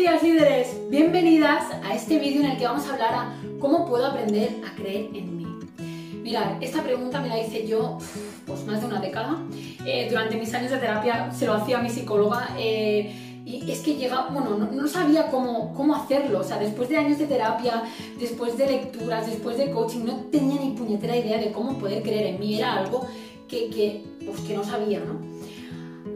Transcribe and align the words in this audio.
días 0.00 0.22
líderes, 0.22 0.78
bienvenidas 0.88 1.64
a 1.84 1.94
este 1.94 2.18
vídeo 2.18 2.40
en 2.40 2.52
el 2.52 2.56
que 2.56 2.64
vamos 2.64 2.88
a 2.88 2.94
hablar 2.94 3.12
a 3.12 3.36
cómo 3.58 3.86
puedo 3.86 4.06
aprender 4.06 4.56
a 4.66 4.74
creer 4.74 5.10
en 5.12 5.36
mí. 5.36 5.46
Mirad, 6.22 6.52
esta 6.62 6.82
pregunta 6.82 7.20
me 7.20 7.28
la 7.28 7.38
hice 7.38 7.66
yo 7.66 7.98
pues 8.46 8.64
más 8.64 8.80
de 8.80 8.86
una 8.86 8.98
década. 8.98 9.36
Eh, 9.84 10.06
durante 10.08 10.36
mis 10.36 10.54
años 10.54 10.70
de 10.70 10.78
terapia 10.78 11.30
se 11.32 11.44
lo 11.44 11.52
hacía 11.52 11.80
a 11.80 11.82
mi 11.82 11.90
psicóloga 11.90 12.48
eh, 12.58 13.42
y 13.44 13.70
es 13.70 13.80
que 13.80 13.96
llega, 13.96 14.28
bueno, 14.30 14.56
no, 14.56 14.88
sabía 14.88 15.26
cómo, 15.26 15.74
cómo 15.74 15.94
hacerlo. 15.94 16.40
O 16.40 16.44
sea, 16.44 16.56
después 16.56 16.88
de 16.88 16.96
años 16.96 17.18
de 17.18 17.26
terapia, 17.26 17.82
después 18.18 18.56
de 18.56 18.68
lecturas, 18.68 19.26
después 19.26 19.58
de 19.58 19.70
coaching, 19.70 20.06
no 20.06 20.14
tenía 20.30 20.62
ni 20.62 20.70
puñetera 20.70 21.14
idea 21.14 21.36
de 21.36 21.52
cómo 21.52 21.78
poder 21.78 22.02
creer 22.02 22.26
en 22.28 22.40
mí. 22.40 22.56
Era 22.56 22.78
algo 22.78 23.06
que, 23.46 23.68
que, 23.68 24.02
pues, 24.24 24.40
que 24.40 24.56
no 24.56 24.64
sabía, 24.64 25.00
¿no? 25.00 25.39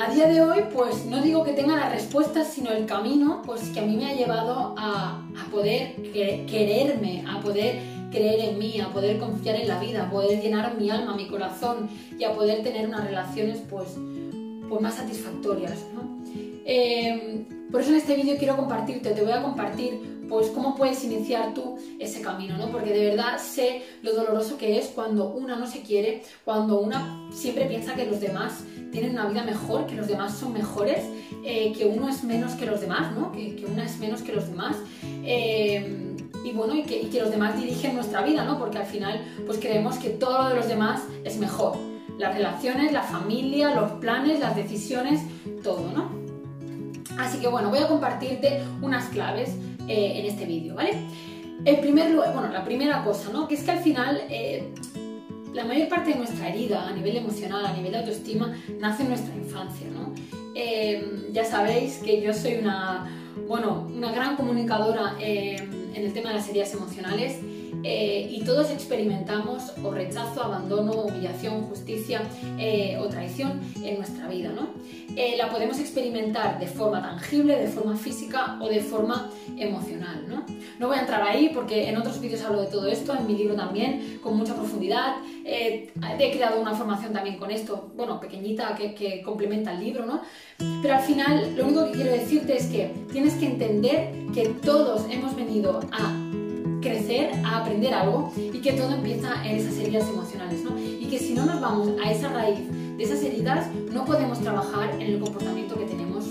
A 0.01 0.13
día 0.13 0.27
de 0.27 0.41
hoy, 0.41 0.65
pues 0.73 1.05
no 1.07 1.23
digo 1.23 1.45
que 1.45 1.53
tenga 1.53 1.77
las 1.77 1.93
respuestas, 1.93 2.49
sino 2.49 2.71
el 2.71 2.85
camino, 2.85 3.43
pues 3.47 3.69
que 3.69 3.79
a 3.79 3.83
mí 3.85 3.97
me 3.97 4.07
ha 4.07 4.15
llevado 4.15 4.75
a, 4.77 5.23
poder 5.53 5.95
quererme, 6.13 7.25
a 7.29 7.41
poder 7.41 7.79
creer 8.11 8.41
en 8.41 8.59
mí, 8.59 8.81
a 8.81 8.89
poder 8.89 9.19
confiar 9.19 9.55
en 9.55 9.69
la 9.69 9.79
vida, 9.79 10.07
a 10.07 10.11
poder 10.11 10.43
llenar 10.43 10.77
mi 10.77 10.91
alma, 10.91 11.15
mi 11.15 11.29
corazón 11.29 11.89
y 12.19 12.25
a 12.25 12.35
poder 12.35 12.65
tener 12.65 12.89
unas 12.89 13.05
relaciones, 13.05 13.63
pues, 13.71 13.91
pues 14.69 14.81
más 14.81 14.95
satisfactorias, 14.95 15.85
eh, 16.67 17.47
por 17.71 17.81
eso 17.81 17.91
en 17.91 17.97
este 17.97 18.17
vídeo 18.17 18.37
quiero 18.39 18.57
compartirte, 18.57 19.11
te 19.11 19.23
voy 19.23 19.33
a 19.33 19.43
compartir 19.43 20.15
pues 20.29 20.49
cómo 20.49 20.75
puedes 20.75 21.05
iniciar 21.05 21.55
tú 21.55 21.77
ese 21.99 22.23
camino, 22.23 22.57
¿no? 22.57 22.71
Porque 22.71 22.93
de 22.93 23.11
verdad 23.11 23.39
sé 23.39 23.83
lo 24.03 24.15
doloroso 24.15 24.57
que 24.57 24.79
es 24.79 24.87
cuando 24.87 25.29
una 25.29 25.57
no 25.57 25.67
se 25.67 25.83
quiere, 25.83 26.23
cuando 26.45 26.81
una 26.81 27.29
siempre 27.33 27.67
piensa 27.67 27.95
que 27.95 28.07
los 28.07 28.21
demás 28.21 28.65
tienen 28.95 29.11
una 29.11 29.27
vida 29.27 29.43
mejor, 29.43 29.87
que 29.87 29.97
los 29.97 30.07
demás 30.07 30.39
son 30.39 30.53
mejores, 30.53 31.05
eh, 31.43 31.73
que 31.77 31.85
uno 31.85 32.09
es 32.09 32.23
menos 32.23 32.53
que 32.53 32.65
los 32.65 32.81
demás, 32.81 33.13
¿no? 33.13 33.33
Que, 33.33 33.57
que 33.57 33.67
una 33.67 33.85
es 33.85 33.99
menos 33.99 34.23
que 34.23 34.33
los 34.33 34.49
demás. 34.49 34.77
Eh, 35.25 36.15
y 36.45 36.53
bueno, 36.53 36.77
y 36.77 36.85
que, 36.85 37.03
y 37.03 37.07
que, 37.07 37.21
los 37.21 37.31
demás 37.31 37.61
dirigen 37.61 37.97
nuestra 37.97 38.23
vida, 38.23 38.45
¿no? 38.45 38.57
Porque 38.57 38.79
al 38.79 38.87
final 38.87 39.21
pues 39.47 39.59
creemos 39.59 39.97
que 39.97 40.11
todo 40.11 40.45
lo 40.45 40.49
de 40.51 40.55
los 40.55 40.69
demás 40.69 41.03
es 41.25 41.39
mejor. 41.39 41.77
Las 42.19 42.35
relaciones, 42.35 42.93
la 42.93 43.03
familia, 43.03 43.75
los 43.75 43.91
planes, 43.93 44.39
las 44.39 44.55
decisiones, 44.55 45.21
todo, 45.65 45.91
¿no? 45.93 46.11
Así 47.19 47.39
que 47.39 47.49
bueno, 47.49 47.71
voy 47.71 47.81
a 47.81 47.89
compartirte 47.89 48.63
unas 48.81 49.07
claves 49.07 49.51
eh, 49.89 50.21
en 50.21 50.27
este 50.27 50.45
vídeo, 50.45 50.77
¿vale? 50.77 50.93
El 51.65 51.81
primer, 51.81 52.15
bueno, 52.15 52.49
la 52.53 52.65
primera 52.65 53.03
cosa, 53.03 53.31
¿no? 53.33 53.49
Que 53.49 53.57
es 53.57 53.65
que 53.65 53.73
al 53.73 53.81
final 53.81 54.23
la 55.55 55.65
mayor 55.65 55.89
parte 55.89 56.11
de 56.11 56.17
nuestra 56.17 56.49
herida 56.49 56.87
a 56.87 56.93
nivel 56.93 57.17
emocional, 57.17 57.65
a 57.65 57.73
nivel 57.73 57.93
de 57.93 57.99
autoestima, 57.99 58.55
nace 58.79 59.03
en 59.05 59.09
nuestra 59.09 59.35
infancia, 59.35 59.87
¿no? 59.89 60.13
Eh, 60.55 61.29
ya 61.33 61.45
sabéis 61.45 61.99
que 61.99 62.21
yo 62.21 62.35
soy 62.35 62.57
una, 62.57 63.09
bueno, 63.49 63.89
una 63.95 64.13
gran 64.13 64.37
comunicadora 64.37 65.17
en 65.21 65.95
el 65.95 66.13
tema 66.13 66.31
de 66.31 66.37
las 66.37 66.49
heridas 66.49 66.75
emocionales 66.75 67.39
eh, 67.87 68.29
y 68.31 68.43
todos 68.45 68.71
experimentamos 68.71 69.75
o 69.85 69.91
rechazo, 69.91 70.43
abandono, 70.43 70.93
humillación, 70.93 71.65
justicia 71.65 72.23
eh, 72.59 72.97
o 72.99 73.09
traición 73.09 73.61
en 73.83 73.99
nuestra 73.99 74.27
vida. 74.27 74.51
¿no? 74.53 74.71
Eh, 75.15 75.35
la 75.37 75.51
podemos 75.51 75.79
experimentar 75.79 76.59
de 76.59 76.67
forma 76.67 77.03
tangible, 77.03 77.59
de 77.59 77.69
forma 77.69 77.95
física 77.95 78.59
o 78.59 78.69
de 78.69 78.81
forma 78.81 79.31
emocional. 79.59 80.25
¿no? 80.27 80.47
no 80.79 80.89
voy 80.89 80.97
a 80.97 81.01
entrar 81.01 81.23
ahí 81.23 81.51
porque 81.53 81.87
en 81.87 81.99
otros 81.99 82.23
vídeos 82.23 82.43
hablo 82.43 82.63
de 82.63 82.69
todo 82.69 82.87
esto, 82.87 83.15
en 83.15 83.27
mi 83.27 83.37
libro 83.37 83.55
también, 83.55 84.19
con 84.23 84.35
mucha 84.35 84.55
profundidad. 84.55 85.17
he 85.45 85.91
creado 86.33 86.63
una 86.63 86.73
formación 86.75 87.13
también 87.13 87.37
con 87.37 87.51
esto, 87.51 87.93
bueno, 87.95 88.19
pequeñita, 88.19 88.75
que, 88.75 88.95
que 88.95 89.21
complementa 89.21 89.73
el 89.73 89.81
libro, 89.81 90.07
¿no? 90.07 90.23
Pero 90.81 90.95
al 90.95 91.03
final, 91.03 91.55
lo 91.55 91.65
único 91.65 91.85
que 91.87 91.93
quiero 91.93 92.13
decirte 92.13 92.57
es 92.57 92.67
que 92.67 92.95
tienes 93.13 93.35
que 93.35 93.47
entender 93.47 94.11
que 94.33 94.49
todos 94.49 95.05
hemos 95.11 95.37
venido 95.37 95.81
a 95.93 96.24
crecer, 96.85 97.31
a 97.45 97.63
aprender 97.63 97.95
algo 97.95 98.31
y 98.37 98.61
que 98.61 98.75
todo 98.75 98.93
empieza 98.93 99.45
en 99.45 99.57
esas 99.57 99.77
heridas 99.79 100.09
emocionales, 100.09 100.63
¿no? 100.63 100.79
Y 100.79 101.07
que 101.07 101.19
si 101.19 101.35
no 101.35 101.47
nos 101.47 101.61
vamos 101.61 101.89
a 102.05 102.13
esa 102.13 102.29
raíz 102.29 102.61
de 102.97 103.03
esas 103.03 103.23
heridas, 103.23 103.67
no 103.93 104.05
podemos 104.05 104.39
trabajar 104.41 104.91
en 104.95 105.01
el 105.01 105.19
comportamiento 105.19 105.77
que 105.77 105.87
tenemos 105.87 106.27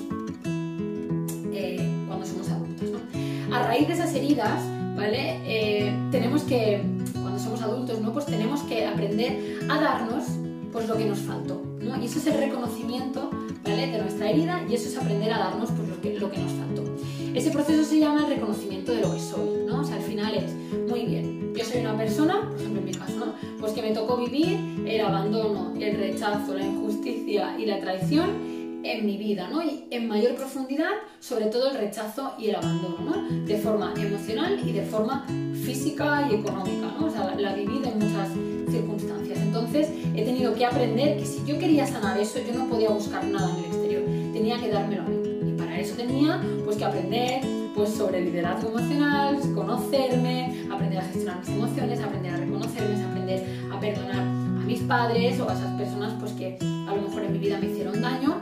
eh, 1.51 1.89
cuando 2.07 2.25
somos 2.25 2.49
adultos, 2.49 2.89
¿no? 2.91 3.55
A 3.55 3.67
raíz 3.67 3.87
de 3.87 3.93
esas 3.95 4.13
heridas, 4.13 4.61
¿vale? 4.95 5.39
Eh, 5.45 5.91
tenemos 6.11 6.43
que, 6.43 6.83
cuando 7.19 7.39
somos 7.39 7.61
adultos, 7.61 7.99
¿no? 7.99 8.13
Pues 8.13 8.27
tenemos 8.27 8.61
que 8.61 8.85
aprender 8.85 9.59
a 9.69 9.81
darnos 9.81 10.25
pues 10.71 10.87
lo 10.87 10.95
que 10.95 11.05
nos 11.05 11.19
faltó, 11.19 11.61
¿no? 11.81 12.01
Y 12.01 12.05
eso 12.05 12.19
es 12.19 12.27
el 12.27 12.37
reconocimiento, 12.37 13.31
¿vale? 13.63 13.87
De 13.87 13.97
nuestra 13.99 14.29
herida 14.29 14.61
y 14.69 14.75
eso 14.75 14.87
es 14.87 14.97
aprender 14.97 15.33
a 15.33 15.39
darnos 15.39 15.71
pues 15.71 15.89
lo 15.89 15.99
que, 15.99 16.19
lo 16.19 16.29
que 16.29 16.37
nos 16.37 16.51
faltó. 16.51 16.92
Ese 17.33 17.49
proceso 17.49 17.83
se 17.83 17.99
llama 17.99 18.27
el 18.27 18.35
reconocimiento 18.35 18.91
de 18.91 19.01
lo 19.01 19.11
que 19.11 19.19
soy, 19.19 19.65
¿no? 19.65 19.81
O 19.81 19.83
sea, 19.83 19.95
al 19.95 20.03
final 20.03 20.35
es, 20.35 20.53
muy 20.87 21.05
bien, 21.05 21.51
yo 21.55 21.65
soy 21.65 21.81
una 21.81 21.97
persona, 21.97 22.47
por 22.47 22.59
ejemplo 22.59 22.79
en 22.79 22.85
mi 22.85 22.91
caso, 22.91 23.15
¿no? 23.15 23.33
Pues 23.59 23.73
que 23.73 23.81
me 23.81 23.91
tocó 23.91 24.17
vivir 24.17 24.85
el 24.87 25.01
abandono, 25.01 25.73
el 25.79 25.97
rechazo, 25.97 26.53
la 26.53 26.63
injusticia 26.63 27.57
y 27.57 27.65
la 27.65 27.79
traición 27.79 28.81
en 28.83 29.05
mi 29.05 29.17
vida, 29.17 29.49
¿no? 29.49 29.63
Y 29.63 29.85
en 29.89 30.07
mayor 30.07 30.35
profundidad, 30.35 30.91
sobre 31.19 31.47
todo 31.47 31.71
el 31.71 31.77
rechazo 31.77 32.33
y 32.37 32.49
el 32.49 32.55
abandono, 32.55 32.99
¿no? 32.99 33.45
De 33.45 33.57
forma 33.57 33.95
emocional 33.97 34.59
y 34.63 34.71
de 34.71 34.83
forma 34.83 35.25
física 35.65 36.27
y 36.29 36.35
económica, 36.35 36.93
¿no? 36.99 37.07
O 37.07 37.09
sea, 37.09 37.33
la, 37.33 37.35
la 37.35 37.55
viví 37.55 37.81
en 37.83 37.97
muchas 37.97 38.29
circunstancias. 38.69 39.39
Entonces, 39.39 39.89
he 40.15 40.23
tenido 40.23 40.53
que 40.53 40.65
aprender 40.65 41.17
que 41.17 41.25
si 41.25 41.43
yo 41.47 41.57
quería 41.57 41.87
sanar 41.87 42.19
eso, 42.19 42.37
yo 42.45 42.53
no 42.53 42.69
podía 42.69 42.89
buscar 42.89 43.25
nada 43.25 43.49
en 43.49 43.57
el 43.57 43.65
exterior, 43.65 44.03
tenía 44.33 44.59
que 44.59 44.69
dármelo 44.69 45.01
a 45.01 45.05
mí 45.05 45.32
eso 45.79 45.95
tenía 45.95 46.41
pues 46.65 46.77
que 46.77 46.85
aprender 46.85 47.41
pues 47.75 47.89
sobre 47.89 48.21
liderazgo 48.21 48.69
emocional, 48.69 49.39
conocerme, 49.55 50.67
aprender 50.71 50.99
a 50.99 51.03
gestionar 51.03 51.39
mis 51.39 51.49
emociones, 51.49 51.99
aprender 51.99 52.33
a 52.33 52.37
reconocerme, 52.37 53.03
aprender 53.03 53.43
a 53.71 53.79
perdonar 53.79 54.19
a 54.19 54.65
mis 54.65 54.79
padres 54.81 55.39
o 55.39 55.49
a 55.49 55.53
esas 55.53 55.71
personas 55.77 56.13
pues 56.19 56.31
que 56.33 56.57
a 56.61 56.95
lo 56.95 57.01
mejor 57.01 57.23
en 57.23 57.33
mi 57.33 57.39
vida 57.39 57.59
me 57.59 57.67
hicieron 57.67 58.01
daño, 58.01 58.39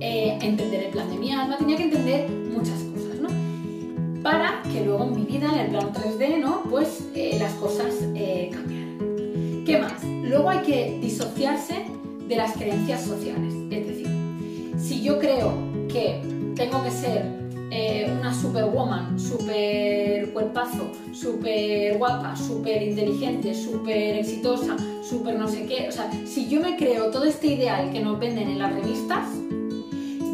eh, 0.00 0.38
entender 0.40 0.84
el 0.84 0.90
plan 0.92 1.10
de 1.10 1.16
mi 1.16 1.32
alma, 1.32 1.56
tenía 1.58 1.76
que 1.76 1.84
entender 1.84 2.30
muchas 2.30 2.82
cosas, 2.84 3.20
¿no? 3.20 4.22
Para 4.22 4.62
que 4.62 4.84
luego 4.84 5.04
en 5.04 5.16
mi 5.16 5.24
vida, 5.24 5.50
en 5.52 5.60
el 5.60 5.68
plano 5.68 5.92
3D, 5.92 6.40
¿no? 6.40 6.62
Pues 6.70 7.08
eh, 7.14 7.36
las 7.38 7.52
cosas 7.54 7.94
eh, 8.14 8.50
cambiaran. 8.52 9.64
¿Qué 9.64 9.78
más? 9.78 10.02
Luego 10.04 10.50
hay 10.50 10.60
que 10.60 10.98
disociarse 11.00 11.84
de 12.26 12.36
las 12.36 12.52
creencias 12.52 13.02
sociales, 13.02 13.54
es 13.70 13.86
decir, 13.86 14.17
si 14.78 15.02
yo 15.02 15.18
creo 15.18 15.52
que 15.88 16.20
tengo 16.54 16.82
que 16.82 16.90
ser 16.90 17.38
eh, 17.70 18.10
una 18.18 18.32
superwoman, 18.32 19.18
super 19.18 20.32
cuerpazo, 20.32 20.90
super 21.12 21.98
guapa, 21.98 22.34
super 22.36 22.82
inteligente, 22.82 23.54
super 23.54 24.16
exitosa, 24.16 24.76
super 25.02 25.38
no 25.38 25.48
sé 25.48 25.66
qué, 25.66 25.88
o 25.88 25.92
sea, 25.92 26.10
si 26.26 26.48
yo 26.48 26.60
me 26.60 26.76
creo 26.76 27.10
todo 27.10 27.24
este 27.24 27.48
ideal 27.48 27.90
que 27.92 28.00
nos 28.00 28.18
venden 28.18 28.48
en 28.48 28.58
las 28.58 28.72
revistas, 28.72 29.28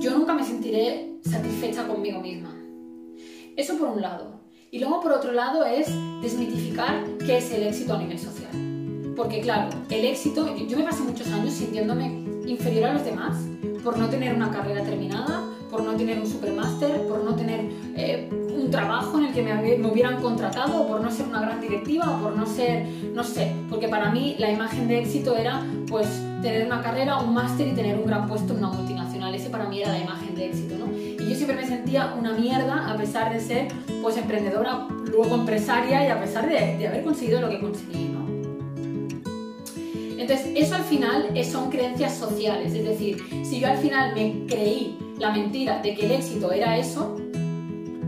yo 0.00 0.16
nunca 0.16 0.34
me 0.34 0.44
sentiré 0.44 1.16
satisfecha 1.22 1.88
conmigo 1.88 2.21
misma. 2.21 2.54
Eso 3.56 3.78
por 3.78 3.88
un 3.88 4.03
lado. 4.03 4.41
Y 4.71 4.81
luego 4.81 5.00
por 5.00 5.12
otro 5.12 5.33
lado 5.33 5.65
es 5.65 5.88
desmitificar 6.21 7.04
qué 7.25 7.38
es 7.38 7.50
el 7.53 7.62
éxito 7.62 7.94
a 7.94 7.99
nivel 7.99 8.19
social. 8.19 9.15
Porque 9.16 9.41
claro, 9.41 9.71
el 9.91 10.04
éxito, 10.04 10.54
yo 10.56 10.77
me 10.77 10.84
pasé 10.84 11.03
muchos 11.03 11.28
años 11.28 11.54
sintiéndome 11.54 12.25
inferior 12.47 12.87
a 12.87 12.94
los 12.94 13.04
demás 13.04 13.37
por 13.84 13.99
no 13.99 14.09
tener 14.09 14.34
una 14.34 14.50
carrera 14.50 14.83
terminada, 14.83 15.43
por 15.71 15.84
no 15.84 15.95
tener 15.95 16.19
un 16.19 16.27
supermáster, 16.27 17.06
por 17.06 17.22
no 17.22 17.34
tener 17.34 17.69
eh, 17.97 18.28
un 18.31 18.71
trabajo 18.71 19.19
en 19.19 19.27
el 19.27 19.34
que 19.34 19.43
me, 19.43 19.87
hubieran 19.87 20.22
contratado, 20.22 20.87
por 20.89 21.00
no 21.00 21.11
ser 21.11 21.27
una 21.27 21.41
gran 21.41 21.61
directiva, 21.61 22.19
por 22.21 22.34
no 22.34 22.47
ser, 22.47 22.87
no 23.12 23.22
sé, 23.22 23.53
porque 23.69 23.89
para 23.89 24.11
mí 24.11 24.37
la 24.39 24.50
imagen 24.50 24.89
de 24.89 25.00
éxito 25.00 25.37
era 25.37 25.62
pues 25.89 26.09
tener 26.41 26.67
una 26.67 26.81
carrera, 26.81 27.19
un 27.19 27.34
máster 27.34 27.69
y 27.69 27.72
tener 27.72 27.99
un 27.99 28.06
gran 28.06 28.27
puesto 28.27 28.53
en 28.53 28.61
una 28.61 28.69
multinacional. 28.69 29.34
Ese 29.34 29.50
para 29.50 29.69
mí 29.69 29.81
era 29.81 29.93
la 29.93 29.99
imagen 29.99 30.34
de 30.34 30.47
éxito, 30.47 30.77
¿no? 30.78 30.93
Y 30.97 31.16
yo 31.28 31.34
siempre 31.34 31.56
me 31.56 31.66
sentía 31.66 32.15
una 32.19 32.33
mierda 32.33 32.91
a 32.91 32.97
pesar 32.97 33.33
de 33.33 33.41
ser 33.41 33.69
pues 34.03 34.16
emprendedora, 34.16 34.87
luego 35.10 35.34
empresaria 35.34 36.07
y 36.07 36.10
a 36.10 36.21
pesar 36.21 36.48
de, 36.48 36.87
haber 36.87 37.03
conseguido 37.03 37.41
lo 37.41 37.51
que 37.51 37.60
conseguí. 37.60 38.14
Entonces, 40.24 40.53
eso 40.54 40.74
al 40.74 40.84
final 40.84 41.44
son 41.44 41.71
creencias 41.71 42.16
sociales, 42.16 42.72
es 42.72 42.82
decir, 42.82 43.18
si 43.42 43.60
yo 43.60 43.68
al 43.68 43.76
final 43.76 44.15
me 44.15 44.47
creí 44.47 44.97
la 45.18 45.30
mentira 45.30 45.82
de 45.82 45.94
que 45.94 46.06
el 46.06 46.12
éxito 46.12 46.50
era 46.50 46.78
eso, 46.78 47.18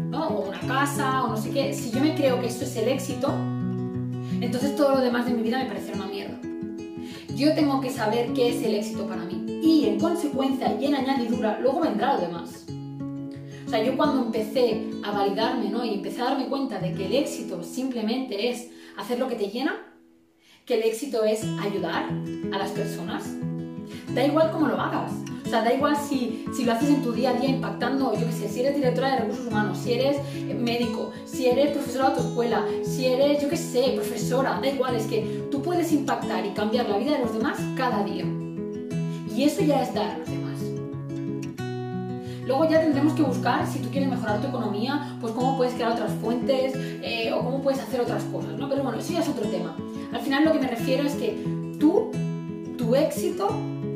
¿no? 0.09 0.29
o 0.29 0.49
una 0.49 0.61
casa, 0.61 1.25
o 1.25 1.29
no 1.29 1.37
sé 1.37 1.51
qué, 1.51 1.75
si 1.75 1.91
yo 1.91 2.01
me 2.01 2.15
creo 2.15 2.41
que 2.41 2.47
eso 2.47 2.65
es 2.65 2.75
el 2.77 2.89
éxito, 2.89 3.35
entonces 4.41 4.75
todo 4.77 4.95
lo 4.95 5.03
demás 5.03 5.27
de 5.27 5.35
mi 5.35 5.43
vida 5.43 5.59
me 5.59 5.67
parecerá 5.67 5.99
una 5.99 6.07
mierda. 6.07 6.41
Yo 7.35 7.55
tengo 7.55 7.83
que 7.83 7.91
saber 7.91 8.33
qué 8.33 8.49
es 8.49 8.63
el 8.63 8.77
éxito 8.77 9.07
para 9.07 9.23
mí. 9.23 9.45
Y 9.63 9.85
en 9.85 10.01
consecuencia 10.01 10.75
y 10.81 10.87
en 10.87 10.95
añadidura, 10.95 11.59
luego 11.61 11.81
vendrá 11.81 12.15
lo 12.15 12.21
demás. 12.23 12.65
O 13.67 13.69
sea, 13.69 13.85
yo 13.85 13.95
cuando 13.95 14.23
empecé 14.23 14.85
a 15.03 15.11
validarme 15.11 15.69
¿no? 15.69 15.85
y 15.85 15.93
empecé 15.93 16.23
a 16.23 16.31
darme 16.31 16.47
cuenta 16.47 16.79
de 16.79 16.95
que 16.95 17.05
el 17.05 17.15
éxito 17.15 17.63
simplemente 17.63 18.49
es 18.49 18.71
hacer 18.97 19.19
lo 19.19 19.29
que 19.29 19.35
te 19.35 19.51
llena, 19.51 19.83
que 20.67 20.75
el 20.75 20.83
éxito 20.83 21.25
es 21.25 21.45
ayudar 21.63 22.09
a 22.53 22.59
las 22.59 22.71
personas. 22.73 23.25
Da 24.13 24.27
igual 24.27 24.51
cómo 24.51 24.67
lo 24.67 24.81
hagas. 24.81 25.13
O 25.45 25.49
sea, 25.49 25.63
da 25.63 25.73
igual 25.73 25.97
si, 25.97 26.45
si 26.57 26.65
lo 26.65 26.73
haces 26.73 26.89
en 26.89 27.05
tu 27.05 27.13
día 27.13 27.31
a 27.31 27.35
día 27.35 27.51
impactando, 27.51 28.13
yo 28.15 28.27
qué 28.27 28.33
sé, 28.33 28.49
si 28.49 28.61
eres 28.61 28.75
directora 28.75 29.13
de 29.13 29.21
recursos 29.21 29.47
humanos, 29.47 29.79
si 29.79 29.93
eres 29.93 30.17
médico, 30.59 31.13
si 31.25 31.47
eres 31.47 31.71
profesora 31.71 32.11
de 32.11 32.17
autoescuela, 32.17 32.65
si 32.83 33.07
eres, 33.07 33.41
yo 33.41 33.49
qué 33.49 33.57
sé, 33.57 33.93
profesora, 33.95 34.59
da 34.61 34.67
igual, 34.67 34.97
es 34.97 35.07
que 35.07 35.47
tú 35.53 35.63
puedes 35.63 35.93
impactar 35.93 36.45
y 36.45 36.51
cambiar 36.51 36.89
la 36.89 36.99
vida 36.99 37.13
de 37.13 37.21
los 37.21 37.33
demás 37.33 37.61
cada 37.77 38.03
día. 38.03 38.25
Y 39.33 39.45
eso 39.45 39.63
ya 39.63 39.83
es 39.83 39.95
dar. 39.95 40.19
Luego 42.47 42.69
ya 42.71 42.81
tendremos 42.81 43.13
que 43.15 43.23
buscar, 43.23 43.67
si 43.67 43.81
tú 43.81 43.91
quieres 43.91 44.09
mejorar 44.09 44.41
tu 44.41 44.47
economía, 44.47 45.17
pues 45.21 45.33
cómo 45.33 45.57
puedes 45.57 45.75
crear 45.75 45.93
otras 45.93 46.13
fuentes 46.23 46.75
eh, 46.77 47.33
o 47.33 47.45
cómo 47.45 47.61
puedes 47.61 47.81
hacer 47.81 48.01
otras 48.01 48.23
cosas, 48.25 48.57
¿no? 48.57 48.69
Pero 48.69 48.85
bueno, 48.85 48.99
eso 48.99 49.13
ya 49.13 49.21
es 49.21 49.29
otro 49.29 49.49
tema. 49.49 49.77
Al 50.13 50.21
final 50.21 50.45
lo 50.45 50.53
que 50.53 50.61
me 50.61 50.69
refiero 50.69 51.03
es 51.03 51.15
que 51.15 51.45
tú, 51.81 52.13
tu 52.79 52.95
éxito, 52.95 53.49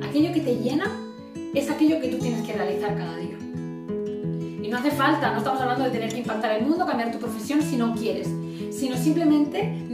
aquello 0.02 0.32
que 0.32 0.40
te 0.40 0.56
llena, 0.56 0.90
es 1.54 1.70
aquello 1.70 2.00
que 2.00 2.08
tú 2.08 2.18
tienes 2.18 2.44
que 2.44 2.52
realizar 2.52 2.96
cada 2.96 3.16
día. 3.16 3.38
Y 4.62 4.68
no 4.68 4.78
hace 4.78 4.90
falta, 4.90 5.30
no 5.30 5.38
estamos 5.38 5.60
hablando 5.60 5.84
de 5.84 5.90
tener 5.90 6.10
que 6.10 6.18
impactar 6.18 6.50
el 6.52 6.66
mundo, 6.66 6.84
cambiar 6.86 7.12
tu 7.12 7.18
profesión 7.18 7.62
si 7.62 7.76
no 7.76 7.94
quieres, 7.94 8.28
sino 8.72 8.96
simplemente 8.96 9.86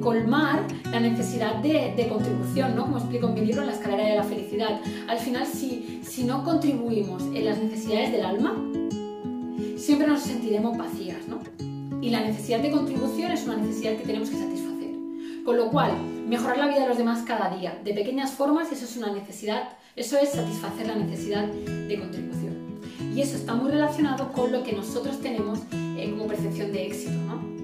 colmar 0.00 0.62
la 0.92 1.00
necesidad 1.00 1.56
de, 1.56 2.06
contribución, 2.08 2.76
¿no? 2.76 2.84
Como 2.84 2.98
explico 2.98 3.28
en 3.28 3.34
mi 3.34 3.40
libro, 3.40 3.62
en 3.62 3.68
la 3.68 3.72
escalera 3.72 4.04
de 4.04 4.16
la 4.16 4.22
felicidad. 4.22 4.80
Al 5.08 5.18
final, 5.18 5.46
si, 5.46 5.83
si 6.04 6.24
no 6.24 6.44
contribuimos 6.44 7.22
en 7.22 7.44
las 7.44 7.58
necesidades 7.58 8.12
del 8.12 8.24
alma, 8.24 8.54
siempre 9.76 10.06
nos 10.06 10.22
sentiremos 10.22 10.76
vacías, 10.76 11.18
¿no? 11.28 11.40
Y 12.00 12.10
la 12.10 12.20
necesidad 12.20 12.60
de 12.60 12.70
contribución 12.70 13.32
es 13.32 13.44
una 13.44 13.56
necesidad 13.56 13.96
que 13.96 14.04
tenemos 14.04 14.30
que 14.30 14.36
satisfacer. 14.36 14.94
Con 15.44 15.56
lo 15.56 15.70
cual, 15.70 15.92
mejorar 16.28 16.58
la 16.58 16.68
vida 16.68 16.80
de 16.80 16.88
los 16.88 16.98
demás 16.98 17.22
cada 17.26 17.54
día, 17.56 17.78
de 17.84 17.92
pequeñas 17.94 18.32
formas, 18.32 18.70
eso 18.72 18.84
es 18.84 18.96
una 18.96 19.12
necesidad, 19.12 19.70
eso 19.96 20.18
es 20.18 20.30
satisfacer 20.30 20.86
la 20.86 20.96
necesidad 20.96 21.46
de 21.46 21.98
contribución. 21.98 22.80
Y 23.14 23.20
eso 23.20 23.36
está 23.36 23.54
muy 23.54 23.70
relacionado 23.70 24.32
con 24.32 24.52
lo 24.52 24.62
que 24.62 24.72
nosotros 24.72 25.20
tenemos 25.20 25.60
eh, 25.72 26.10
como 26.10 26.26
percepción 26.26 26.72
de 26.72 26.86
éxito, 26.86 27.12
¿no? 27.12 27.54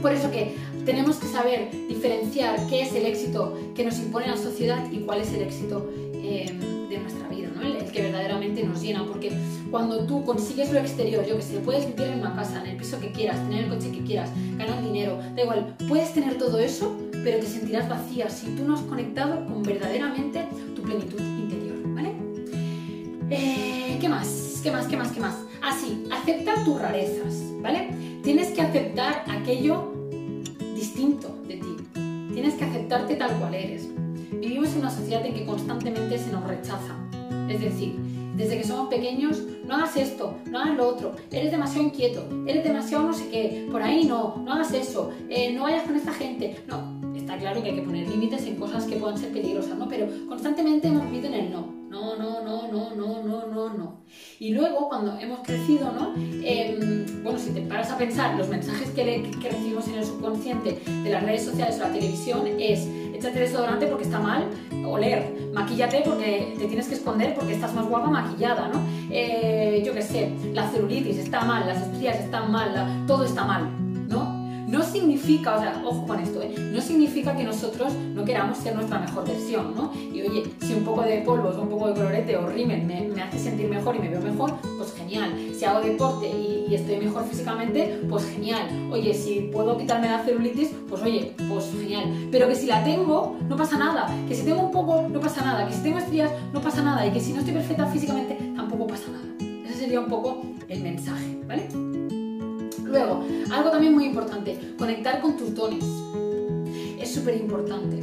Por 0.00 0.12
eso 0.12 0.30
que 0.30 0.56
tenemos 0.84 1.16
que 1.16 1.28
saber 1.28 1.70
diferenciar 1.88 2.66
qué 2.66 2.82
es 2.82 2.94
el 2.94 3.06
éxito 3.06 3.56
que 3.74 3.84
nos 3.84 3.98
impone 3.98 4.26
la 4.26 4.36
sociedad 4.36 4.90
y 4.90 4.98
cuál 4.98 5.20
es 5.20 5.32
el 5.32 5.42
éxito 5.42 5.88
em, 6.14 6.88
de 6.88 6.98
nuestra 6.98 7.28
vida. 7.28 7.41
El, 7.64 7.90
que 7.90 8.02
verdaderamente 8.02 8.62
nos 8.64 8.80
llena. 8.82 9.04
Porque 9.06 9.32
cuando 9.70 10.04
tú 10.06 10.24
consigues 10.24 10.72
lo 10.72 10.78
exterior, 10.78 11.24
yo 11.26 11.36
que 11.36 11.42
sé, 11.42 11.58
puedes 11.58 11.86
vivir 11.86 12.12
en 12.12 12.20
una 12.20 12.34
casa, 12.34 12.62
en 12.62 12.70
el 12.70 12.76
piso 12.76 13.00
que 13.00 13.12
quieras, 13.12 13.38
tener 13.48 13.64
el 13.64 13.70
coche 13.70 13.90
que 13.90 14.02
quieras, 14.04 14.30
ganar 14.56 14.82
dinero, 14.82 15.18
da 15.34 15.42
igual, 15.42 15.74
puedes 15.88 16.12
tener 16.12 16.38
todo 16.38 16.58
eso, 16.58 16.96
pero 17.24 17.38
te 17.38 17.46
sentirás 17.46 17.88
vacía 17.88 18.28
si 18.28 18.46
tú 18.56 18.64
no 18.64 18.74
has 18.74 18.80
conectado 18.82 19.46
con 19.46 19.62
verdaderamente 19.62 20.46
tu 20.74 20.82
plenitud 20.82 21.20
interior, 21.20 21.76
¿vale? 21.94 22.12
Eh, 23.30 23.98
¿Qué 24.00 24.08
más? 24.08 24.60
¿Qué 24.62 24.70
más? 24.70 24.86
¿Qué 24.86 24.96
más? 24.96 25.12
¿Qué 25.12 25.20
más? 25.20 25.34
Así, 25.62 26.04
ah, 26.10 26.18
acepta 26.20 26.64
tus 26.64 26.80
rarezas, 26.80 27.34
¿vale? 27.60 27.90
Tienes 28.22 28.48
que 28.48 28.60
aceptar 28.60 29.24
aquello 29.28 29.92
distinto 30.74 31.36
de 31.46 31.56
ti. 31.56 31.76
Tienes 32.32 32.54
que 32.54 32.64
aceptarte 32.64 33.14
tal 33.16 33.38
cual 33.38 33.54
eres. 33.54 33.88
Vivimos 34.32 34.70
en 34.70 34.80
una 34.80 34.90
sociedad 34.90 35.24
en 35.24 35.34
que 35.34 35.44
constantemente 35.44 36.18
se 36.18 36.32
nos 36.32 36.44
rechaza. 36.44 36.96
Es 37.48 37.60
decir, 37.60 37.96
desde 38.36 38.58
que 38.58 38.64
somos 38.64 38.88
pequeños, 38.88 39.42
no 39.66 39.74
hagas 39.74 39.96
esto, 39.96 40.36
no 40.50 40.58
hagas 40.58 40.76
lo 40.76 40.88
otro, 40.88 41.14
eres 41.30 41.50
demasiado 41.50 41.86
inquieto, 41.86 42.26
eres 42.46 42.64
demasiado 42.64 43.06
no 43.06 43.12
sé 43.12 43.28
qué, 43.28 43.68
por 43.70 43.82
ahí 43.82 44.04
no, 44.04 44.36
no 44.44 44.52
hagas 44.52 44.72
eso, 44.72 45.10
eh, 45.28 45.52
no 45.52 45.64
vayas 45.64 45.84
con 45.84 45.96
esta 45.96 46.12
gente. 46.12 46.56
No, 46.66 47.14
está 47.14 47.36
claro 47.38 47.62
que 47.62 47.70
hay 47.70 47.76
que 47.76 47.82
poner 47.82 48.08
límites 48.08 48.46
en 48.46 48.56
cosas 48.56 48.84
que 48.84 48.96
puedan 48.96 49.18
ser 49.18 49.32
peligrosas, 49.32 49.76
¿no? 49.78 49.88
Pero 49.88 50.06
constantemente 50.28 50.88
hemos 50.88 51.04
vivido 51.04 51.26
en 51.28 51.34
el 51.34 51.52
no 51.52 51.82
no, 51.92 52.16
no, 52.16 52.31
no, 52.94 53.22
no, 53.22 53.46
no, 53.46 53.74
no. 53.74 54.02
Y 54.38 54.54
luego, 54.54 54.88
cuando 54.88 55.18
hemos 55.18 55.40
crecido, 55.40 55.92
¿no? 55.92 56.14
Em, 56.16 57.22
bueno, 57.22 57.38
si 57.38 57.50
te 57.50 57.62
paras 57.62 57.90
a 57.90 57.98
pensar, 57.98 58.36
los 58.36 58.48
mensajes 58.48 58.90
que, 58.90 59.30
que, 59.40 59.48
recibimos 59.48 59.86
en 59.88 59.94
el 59.94 60.04
subconsciente 60.04 60.80
de 60.86 61.10
las 61.10 61.22
redes 61.22 61.44
sociales 61.44 61.76
o 61.76 61.84
la 61.84 61.92
televisión 61.92 62.46
es 62.58 62.86
échate 63.14 63.40
desodorante 63.40 63.86
porque 63.86 64.04
está 64.04 64.18
mal 64.18 64.48
oler, 64.86 65.50
maquíllate 65.54 66.02
porque 66.04 66.54
te 66.58 66.66
tienes 66.66 66.88
que 66.88 66.94
esconder 66.94 67.34
porque 67.34 67.54
estás 67.54 67.74
más 67.74 67.86
guapa 67.86 68.08
maquillada, 68.08 68.68
¿no? 68.68 68.80
Eh, 69.10 69.82
yo 69.84 69.92
qué 69.94 70.02
sé, 70.02 70.32
la 70.52 70.68
celulitis 70.70 71.18
está 71.18 71.44
mal, 71.44 71.66
las 71.66 71.82
estrías 71.82 72.18
están 72.18 72.50
mal, 72.50 73.04
todo 73.06 73.24
está 73.24 73.44
mal, 73.44 73.70
¿no? 74.82 74.92
Significa, 74.92 75.56
o 75.56 75.60
sea, 75.60 75.82
ojo 75.84 76.06
con 76.06 76.20
esto, 76.20 76.42
¿eh? 76.42 76.54
no 76.72 76.80
significa 76.80 77.36
que 77.36 77.44
nosotros 77.44 77.92
no 78.14 78.24
queramos 78.24 78.58
ser 78.58 78.74
nuestra 78.74 78.98
mejor 78.98 79.26
versión, 79.26 79.74
¿no? 79.74 79.92
Y 79.94 80.22
oye, 80.22 80.44
si 80.60 80.74
un 80.74 80.84
poco 80.84 81.02
de 81.02 81.18
polvos 81.18 81.56
o 81.56 81.62
un 81.62 81.68
poco 81.68 81.88
de 81.88 81.94
colorete 81.94 82.36
o 82.36 82.46
rímel 82.46 82.82
me, 82.84 83.08
me, 83.08 83.22
hace 83.22 83.38
sentir 83.38 83.68
mejor 83.68 83.96
y 83.96 84.00
me 84.00 84.08
veo 84.08 84.20
mejor, 84.20 84.54
pues 84.76 84.92
genial. 84.94 85.32
Si 85.56 85.64
hago 85.64 85.80
deporte 85.80 86.28
y, 86.28 86.66
y, 86.68 86.74
estoy 86.74 86.96
mejor 86.96 87.24
físicamente, 87.24 88.00
pues 88.08 88.24
genial. 88.26 88.68
Oye, 88.90 89.14
si 89.14 89.50
puedo 89.52 89.76
quitarme 89.76 90.08
la 90.08 90.24
celulitis, 90.24 90.70
pues 90.88 91.02
oye, 91.02 91.34
pues 91.48 91.70
genial. 91.72 92.28
Pero 92.30 92.48
que 92.48 92.54
si 92.54 92.66
la 92.66 92.82
tengo, 92.84 93.36
no 93.48 93.56
pasa 93.56 93.78
nada. 93.78 94.08
Que 94.28 94.34
si 94.34 94.44
tengo 94.44 94.62
un 94.62 94.72
poco, 94.72 95.08
no 95.08 95.20
pasa 95.20 95.44
nada. 95.44 95.66
Que 95.66 95.74
si 95.74 95.82
tengo 95.82 95.98
estrías, 95.98 96.30
no 96.52 96.60
pasa 96.60 96.82
nada. 96.82 97.06
Y 97.06 97.12
que 97.12 97.20
si 97.20 97.32
no 97.32 97.40
estoy 97.40 97.54
perfecta 97.54 97.86
físicamente, 97.86 98.38
tampoco 98.56 98.86
pasa 98.86 99.04
nada. 99.10 99.24
Ese 99.64 99.74
sería 99.74 100.00
un 100.00 100.08
poco 100.08 100.42
el 100.68 100.82
mensaje, 100.82 101.38
¿vale? 101.46 101.68
Luego, 102.92 103.24
algo 103.50 103.70
también 103.70 103.94
muy 103.94 104.04
importante, 104.04 104.58
conectar 104.78 105.22
con 105.22 105.38
tus 105.38 105.54
dones. 105.54 105.82
Es 107.00 107.14
súper 107.14 107.36
importante. 107.36 107.96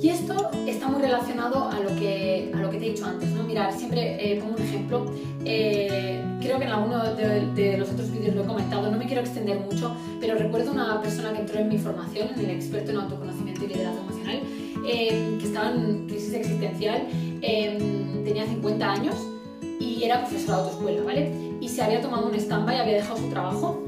Y 0.00 0.08
esto 0.08 0.50
está 0.66 0.88
muy 0.88 1.02
relacionado 1.02 1.68
a 1.68 1.78
lo 1.78 1.94
que, 1.94 2.50
a 2.54 2.56
lo 2.56 2.70
que 2.70 2.78
te 2.78 2.86
he 2.86 2.90
dicho 2.92 3.04
antes, 3.04 3.28
¿no? 3.32 3.42
Mirar, 3.42 3.70
siempre 3.74 4.32
eh, 4.32 4.40
pongo 4.40 4.54
un 4.54 4.62
ejemplo. 4.62 5.12
Eh, 5.44 6.24
creo 6.40 6.58
que 6.58 6.64
en 6.64 6.70
alguno 6.70 7.04
de, 7.14 7.76
los 7.76 7.90
otros 7.90 8.10
vídeos 8.10 8.34
lo 8.34 8.44
he 8.44 8.46
comentado, 8.46 8.90
no 8.90 8.96
me 8.96 9.04
quiero 9.04 9.20
extender 9.20 9.60
mucho, 9.60 9.94
pero 10.20 10.36
recuerdo 10.36 10.72
una 10.72 11.02
persona 11.02 11.34
que 11.34 11.40
entró 11.40 11.60
en 11.60 11.68
mi 11.68 11.76
formación, 11.76 12.28
en 12.34 12.40
el 12.40 12.50
experto 12.52 12.92
en 12.92 12.96
autoconocimiento 12.96 13.62
y 13.66 13.68
liderazgo 13.68 14.00
emocional, 14.00 14.40
eh, 14.86 15.36
que 15.38 15.46
estaba 15.46 15.70
en 15.72 16.06
crisis 16.08 16.32
existencial, 16.32 17.06
tenía 18.24 18.46
50 18.46 18.90
años 18.90 19.16
era 20.04 20.20
profesora 20.20 20.58
de 20.58 20.62
autoescuela, 20.64 21.02
¿vale? 21.02 21.50
y 21.60 21.68
se 21.68 21.82
había 21.82 22.00
tomado 22.00 22.28
un 22.28 22.34
stand-by, 22.34 22.78
había 22.78 22.94
dejado 22.94 23.18
su 23.18 23.28
trabajo 23.28 23.82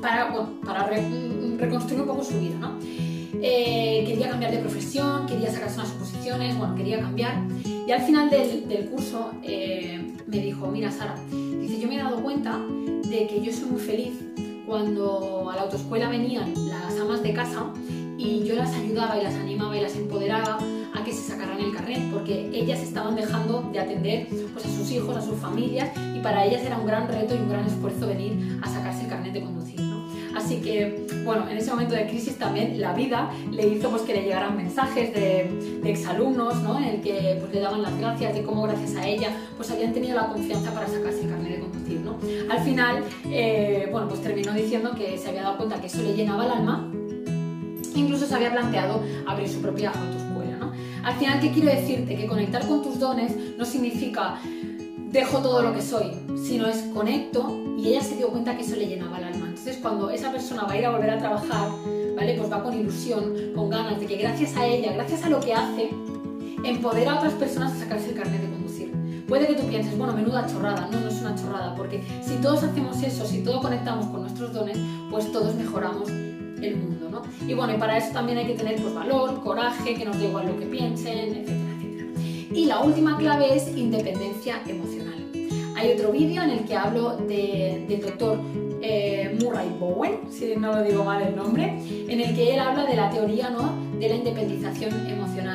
para, 0.00 0.32
para 0.64 0.86
reconstruir 0.86 2.00
un 2.00 2.06
poco 2.06 2.24
su 2.24 2.38
vida, 2.38 2.56
¿no? 2.58 2.78
Eh, 3.42 4.04
quería 4.06 4.28
cambiar 4.28 4.52
de 4.52 4.58
profesión, 4.58 5.26
quería 5.26 5.50
sacarse 5.50 5.76
unas 5.76 5.92
oposiciones, 5.92 6.56
bueno, 6.58 6.74
quería 6.74 7.00
cambiar. 7.00 7.42
Y 7.64 7.90
al 7.90 8.02
final 8.02 8.30
del, 8.30 8.68
del 8.68 8.90
curso 8.90 9.32
eh, 9.42 10.14
me 10.26 10.38
dijo, 10.38 10.68
mira 10.68 10.90
Sara, 10.90 11.16
dice, 11.30 11.80
yo 11.80 11.88
me 11.88 11.96
he 11.96 11.98
dado 11.98 12.22
cuenta 12.22 12.58
de 12.58 13.26
que 13.26 13.40
yo 13.42 13.52
soy 13.52 13.70
muy 13.70 13.80
feliz 13.80 14.12
cuando 14.66 15.50
a 15.50 15.56
la 15.56 15.62
autoescuela 15.62 16.08
venían 16.08 16.52
las 16.68 16.98
amas 17.00 17.22
de 17.22 17.32
casa 17.32 17.72
y 18.16 18.44
yo 18.44 18.54
las 18.54 18.72
ayudaba 18.74 19.18
y 19.18 19.24
las 19.24 19.34
animaba 19.34 19.76
y 19.76 19.80
las 19.80 19.96
empoderaba 19.96 20.58
a 20.94 21.04
que 21.04 21.12
se 21.12 21.22
el 21.42 21.72
carnet, 21.72 22.10
porque 22.12 22.50
ellas 22.52 22.80
estaban 22.80 23.16
dejando 23.16 23.62
de 23.72 23.78
atender 23.78 24.26
pues, 24.52 24.64
a 24.64 24.68
sus 24.68 24.90
hijos, 24.90 25.16
a 25.16 25.22
sus 25.22 25.38
familias, 25.38 25.90
y 26.14 26.20
para 26.20 26.44
ellas 26.44 26.62
era 26.62 26.78
un 26.78 26.86
gran 26.86 27.08
reto 27.08 27.34
y 27.34 27.38
un 27.38 27.48
gran 27.48 27.66
esfuerzo 27.66 28.06
venir 28.06 28.58
a 28.62 28.68
sacarse 28.68 29.02
el 29.02 29.08
carnet 29.08 29.32
de 29.32 29.42
conducir. 29.42 29.80
¿no? 29.80 30.06
Así 30.36 30.60
que, 30.60 31.06
bueno, 31.24 31.48
en 31.48 31.56
ese 31.56 31.70
momento 31.70 31.94
de 31.94 32.06
crisis 32.06 32.36
también 32.36 32.80
la 32.80 32.92
vida 32.92 33.30
le 33.50 33.68
hizo 33.68 33.90
pues, 33.90 34.02
que 34.02 34.14
le 34.14 34.22
llegaran 34.22 34.56
mensajes 34.56 35.12
de, 35.12 35.80
de 35.82 35.90
exalumnos, 35.90 36.56
¿no? 36.62 36.78
en 36.78 36.84
el 36.84 37.00
que 37.00 37.36
pues, 37.40 37.52
le 37.52 37.60
daban 37.60 37.82
las 37.82 37.98
gracias 37.98 38.34
de 38.34 38.42
cómo 38.42 38.62
gracias 38.62 38.96
a 38.96 39.06
ella 39.06 39.30
pues 39.56 39.70
habían 39.70 39.92
tenido 39.92 40.16
la 40.16 40.28
confianza 40.28 40.72
para 40.72 40.86
sacarse 40.86 41.22
el 41.22 41.30
carnet 41.30 41.52
de 41.56 41.60
conducir. 41.60 42.00
¿no? 42.00 42.18
Al 42.50 42.60
final, 42.60 43.04
eh, 43.26 43.88
bueno, 43.90 44.08
pues 44.08 44.22
terminó 44.22 44.52
diciendo 44.52 44.94
que 44.94 45.18
se 45.18 45.28
había 45.28 45.42
dado 45.42 45.56
cuenta 45.56 45.80
que 45.80 45.86
eso 45.86 46.02
le 46.02 46.14
llenaba 46.14 46.44
el 46.44 46.52
alma 46.52 46.90
incluso 47.94 48.26
se 48.26 48.34
había 48.34 48.52
planteado 48.52 49.02
abrir 49.26 49.48
su 49.48 49.60
propia 49.60 49.90
autoescuela. 49.90 50.19
Al 51.02 51.14
final, 51.16 51.40
¿qué 51.40 51.50
quiero 51.50 51.70
decirte? 51.70 52.16
Que 52.16 52.26
conectar 52.26 52.66
con 52.66 52.82
tus 52.82 52.98
dones 52.98 53.32
no 53.56 53.64
significa 53.64 54.38
dejo 55.10 55.38
todo 55.38 55.62
lo 55.62 55.74
que 55.74 55.82
soy, 55.82 56.12
sino 56.36 56.66
es 56.66 56.82
conecto 56.94 57.58
y 57.76 57.88
ella 57.88 58.02
se 58.02 58.16
dio 58.16 58.28
cuenta 58.28 58.56
que 58.56 58.62
eso 58.62 58.76
le 58.76 58.86
llenaba 58.86 59.18
el 59.18 59.24
alma. 59.24 59.46
Entonces, 59.48 59.78
cuando 59.80 60.10
esa 60.10 60.30
persona 60.30 60.64
va 60.64 60.72
a 60.72 60.78
ir 60.78 60.86
a 60.86 60.90
volver 60.90 61.10
a 61.10 61.18
trabajar, 61.18 61.68
¿vale? 62.16 62.34
Pues 62.36 62.52
va 62.52 62.62
con 62.62 62.78
ilusión, 62.78 63.34
con 63.54 63.70
ganas 63.70 63.98
de 63.98 64.06
que 64.06 64.16
gracias 64.16 64.56
a 64.56 64.66
ella, 64.66 64.92
gracias 64.92 65.24
a 65.24 65.30
lo 65.30 65.40
que 65.40 65.54
hace, 65.54 65.90
empodera 66.64 67.12
a 67.12 67.16
otras 67.16 67.32
personas 67.34 67.72
a 67.72 67.78
sacarse 67.78 68.10
el 68.10 68.16
carnet 68.16 68.42
de 68.42 68.50
conducir. 68.50 69.24
Puede 69.26 69.46
que 69.46 69.54
tú 69.54 69.66
pienses, 69.66 69.96
bueno, 69.96 70.12
menuda 70.12 70.46
chorrada. 70.46 70.88
No, 70.92 71.00
no 71.00 71.08
es 71.08 71.20
una 71.20 71.34
chorrada, 71.34 71.74
porque 71.74 72.02
si 72.22 72.34
todos 72.36 72.62
hacemos 72.62 73.02
eso, 73.02 73.24
si 73.24 73.42
todos 73.42 73.62
conectamos 73.62 74.06
con 74.06 74.22
nuestros 74.22 74.52
dones, 74.52 74.78
pues 75.10 75.32
todos 75.32 75.54
mejoramos 75.54 76.08
el 76.62 76.76
mundo, 76.76 77.08
¿no? 77.10 77.22
Y 77.46 77.54
bueno, 77.54 77.74
y 77.74 77.78
para 77.78 77.98
eso 77.98 78.12
también 78.12 78.38
hay 78.38 78.46
que 78.46 78.54
tener 78.54 78.76
pues, 78.76 78.94
valor, 78.94 79.40
coraje, 79.42 79.94
que 79.94 80.04
nos 80.04 80.18
dé 80.18 80.28
igual 80.28 80.46
lo 80.46 80.58
que 80.58 80.66
piensen, 80.66 81.18
etcétera, 81.18 81.76
etcétera. 81.78 82.08
Y 82.52 82.66
la 82.66 82.80
última 82.80 83.16
clave 83.16 83.56
es 83.56 83.76
independencia 83.76 84.60
emocional. 84.66 85.26
Hay 85.76 85.92
otro 85.92 86.12
vídeo 86.12 86.42
en 86.42 86.50
el 86.50 86.64
que 86.64 86.76
hablo 86.76 87.16
de, 87.16 87.86
del 87.88 88.00
doctor 88.02 88.38
eh, 88.82 89.36
Murray 89.42 89.68
Bowen, 89.78 90.30
si 90.30 90.56
no 90.56 90.72
lo 90.74 90.82
digo 90.82 91.04
mal 91.04 91.22
el 91.22 91.36
nombre, 91.36 91.78
en 92.08 92.20
el 92.20 92.34
que 92.34 92.54
él 92.54 92.60
habla 92.60 92.84
de 92.84 92.96
la 92.96 93.10
teoría 93.10 93.50
¿no? 93.50 93.74
de 93.98 94.08
la 94.08 94.14
independización 94.16 95.06
emocional. 95.06 95.49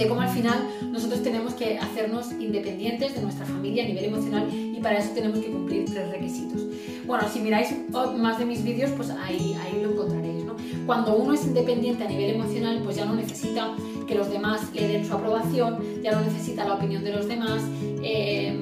De 0.00 0.08
cómo 0.08 0.22
al 0.22 0.30
final 0.30 0.58
nosotros 0.90 1.22
tenemos 1.22 1.52
que 1.52 1.78
hacernos 1.78 2.32
independientes 2.32 3.14
de 3.14 3.20
nuestra 3.20 3.44
familia 3.44 3.84
a 3.84 3.86
nivel 3.86 4.06
emocional 4.06 4.48
y 4.50 4.80
para 4.80 4.98
eso 4.98 5.10
tenemos 5.14 5.38
que 5.40 5.50
cumplir 5.50 5.84
tres 5.84 6.08
requisitos. 6.08 6.62
Bueno, 7.06 7.28
si 7.30 7.40
miráis 7.40 7.74
más 8.16 8.38
de 8.38 8.46
mis 8.46 8.64
vídeos, 8.64 8.90
pues 8.96 9.10
ahí, 9.10 9.54
ahí 9.60 9.82
lo 9.82 9.90
encontraréis. 9.90 10.44
¿no? 10.46 10.56
Cuando 10.86 11.16
uno 11.16 11.34
es 11.34 11.44
independiente 11.44 12.04
a 12.04 12.08
nivel 12.08 12.30
emocional, 12.36 12.80
pues 12.82 12.96
ya 12.96 13.04
no 13.04 13.14
necesita 13.14 13.74
que 14.08 14.14
los 14.14 14.30
demás 14.30 14.62
le 14.72 14.88
den 14.88 15.06
su 15.06 15.12
aprobación, 15.12 15.78
ya 16.02 16.12
no 16.12 16.22
necesita 16.22 16.64
la 16.64 16.74
opinión 16.74 17.04
de 17.04 17.12
los 17.12 17.28
demás, 17.28 17.60
eh, 18.02 18.58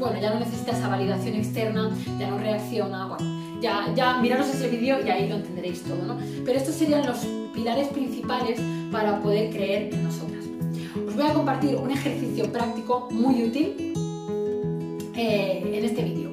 bueno, 0.00 0.20
ya 0.20 0.34
no 0.34 0.40
necesita 0.40 0.72
esa 0.72 0.88
validación 0.88 1.36
externa, 1.36 1.88
ya 2.18 2.30
no 2.30 2.38
reacciona, 2.38 3.06
bueno, 3.06 3.60
ya, 3.60 3.92
ya 3.94 4.18
miraros 4.18 4.48
ese 4.48 4.68
vídeo 4.68 4.98
y 5.06 5.08
ahí 5.08 5.28
lo 5.28 5.36
entenderéis 5.36 5.82
todo, 5.84 6.04
¿no? 6.04 6.18
Pero 6.44 6.58
estos 6.58 6.74
serían 6.74 7.06
los 7.06 7.18
pilares 7.54 7.88
principales 7.88 8.60
para 8.90 9.20
poder 9.20 9.50
creer 9.50 9.94
en 9.94 10.02
nosotras. 10.02 10.47
Voy 11.18 11.26
a 11.26 11.34
compartir 11.34 11.74
un 11.74 11.90
ejercicio 11.90 12.44
práctico 12.52 13.08
muy 13.10 13.42
útil 13.42 13.92
eh, 15.16 15.64
en 15.74 15.84
este 15.84 16.04
vídeo. 16.04 16.30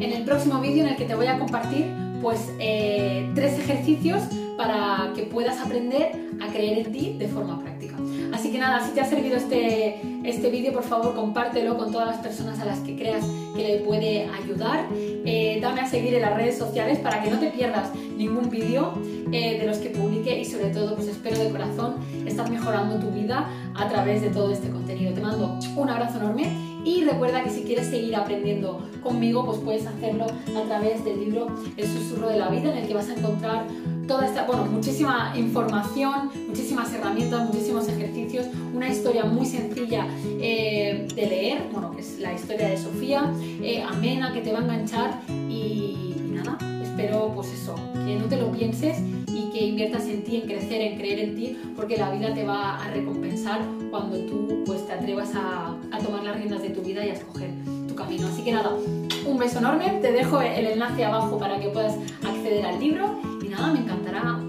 En 0.00 0.12
el 0.12 0.24
próximo 0.24 0.60
vídeo 0.60 0.82
en 0.82 0.88
el 0.90 0.96
que 0.96 1.04
te 1.04 1.14
voy 1.14 1.28
a 1.28 1.38
compartir 1.38 1.86
pues 2.20 2.52
eh, 2.58 3.30
tres 3.36 3.56
ejercicios 3.60 4.24
para 4.56 5.12
que 5.14 5.22
puedas 5.22 5.60
aprender 5.64 6.28
a 6.40 6.48
creer 6.48 6.84
en 6.84 6.92
ti 6.92 7.16
de 7.16 7.28
forma 7.28 7.60
práctica. 7.60 7.95
Así 8.32 8.52
que 8.52 8.58
nada, 8.58 8.84
si 8.86 8.92
te 8.92 9.00
ha 9.00 9.04
servido 9.04 9.36
este, 9.36 10.00
este 10.24 10.50
vídeo, 10.50 10.72
por 10.72 10.82
favor 10.82 11.14
compártelo 11.14 11.76
con 11.76 11.92
todas 11.92 12.08
las 12.08 12.18
personas 12.18 12.58
a 12.60 12.64
las 12.64 12.80
que 12.80 12.96
creas 12.96 13.24
que 13.54 13.62
le 13.62 13.76
puede 13.78 14.28
ayudar. 14.28 14.86
Eh, 14.92 15.58
dame 15.60 15.80
a 15.80 15.86
seguir 15.86 16.14
en 16.14 16.22
las 16.22 16.34
redes 16.34 16.58
sociales 16.58 16.98
para 16.98 17.22
que 17.22 17.30
no 17.30 17.38
te 17.38 17.50
pierdas 17.50 17.94
ningún 18.16 18.50
vídeo 18.50 18.92
eh, 19.32 19.58
de 19.58 19.66
los 19.66 19.78
que 19.78 19.90
publique 19.90 20.38
y 20.38 20.44
sobre 20.44 20.70
todo 20.70 20.94
pues 20.94 21.08
espero 21.08 21.38
de 21.38 21.50
corazón 21.50 21.96
estar 22.26 22.48
mejorando 22.50 22.98
tu 22.98 23.10
vida 23.10 23.48
a 23.74 23.88
través 23.88 24.22
de 24.22 24.30
todo 24.30 24.52
este 24.52 24.70
contenido. 24.70 25.12
Te 25.12 25.20
mando 25.20 25.58
un 25.76 25.88
abrazo 25.88 26.18
enorme 26.18 26.50
y 26.84 27.04
recuerda 27.04 27.42
que 27.42 27.50
si 27.50 27.62
quieres 27.62 27.88
seguir 27.88 28.14
aprendiendo 28.16 28.80
conmigo 29.02 29.44
pues 29.44 29.58
puedes 29.58 29.86
hacerlo 29.86 30.26
a 30.26 30.62
través 30.66 31.04
del 31.04 31.18
libro 31.18 31.48
El 31.76 31.86
susurro 31.86 32.28
de 32.28 32.38
la 32.38 32.48
vida 32.48 32.70
en 32.70 32.78
el 32.78 32.86
que 32.86 32.94
vas 32.94 33.08
a 33.08 33.14
encontrar 33.14 33.64
toda 34.06 34.26
esta, 34.26 34.44
bueno, 34.44 34.64
muchísima 34.66 35.32
información, 35.36 36.30
muchísimas 36.46 36.92
herramientas, 36.92 37.48
muchísimos 37.48 37.88
ejercicios, 37.88 38.46
una 38.74 38.88
historia 38.88 39.24
muy 39.24 39.46
sencilla 39.46 40.06
eh, 40.40 41.06
de 41.14 41.26
leer, 41.26 41.62
bueno, 41.72 41.92
que 41.92 42.00
es 42.00 42.18
la 42.18 42.32
historia 42.32 42.68
de 42.68 42.76
Sofía, 42.76 43.32
eh, 43.62 43.82
amena, 43.82 44.32
que 44.32 44.40
te 44.40 44.52
va 44.52 44.60
a 44.60 44.62
enganchar 44.62 45.20
y, 45.48 46.14
nada, 46.30 46.58
espero 46.82 47.32
pues 47.34 47.52
eso, 47.52 47.74
que 48.06 48.16
no 48.16 48.26
te 48.26 48.36
lo 48.36 48.52
pienses 48.52 48.98
y 49.28 49.50
que 49.50 49.66
inviertas 49.66 50.06
en 50.06 50.22
ti, 50.22 50.36
en 50.36 50.42
crecer, 50.42 50.80
en 50.80 50.98
creer 50.98 51.18
en 51.18 51.36
ti, 51.36 51.58
porque 51.74 51.96
la 51.96 52.10
vida 52.10 52.32
te 52.32 52.44
va 52.44 52.76
a 52.76 52.90
recompensar 52.90 53.60
cuando 53.90 54.18
tú 54.18 54.62
pues 54.64 54.86
te 54.86 54.92
atrevas 54.92 55.34
a, 55.34 55.76
a 55.90 55.98
tomar 55.98 56.22
las 56.22 56.36
riendas 56.36 56.62
de 56.62 56.70
tu 56.70 56.82
vida 56.82 57.04
y 57.04 57.10
a 57.10 57.14
escoger 57.14 57.50
tu 57.88 57.94
camino. 57.94 58.28
Así 58.28 58.42
que 58.42 58.52
nada, 58.52 58.70
un 59.26 59.38
beso 59.38 59.58
enorme, 59.58 59.98
te 60.00 60.12
dejo 60.12 60.40
el 60.40 60.66
enlace 60.66 61.04
abajo 61.04 61.38
para 61.38 61.58
que 61.58 61.68
puedas 61.68 61.96
acceder 62.22 62.64
al 62.66 62.78
libro 62.78 63.35
y 63.56 63.58
nada, 63.58 63.72
me 63.72 63.78
encantará 63.80 64.45